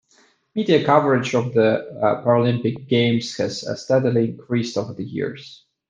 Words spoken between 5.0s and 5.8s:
years.